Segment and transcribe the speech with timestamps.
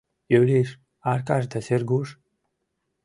[0.39, 0.69] Юриш,
[1.11, 2.09] Аркаш да Сергуш?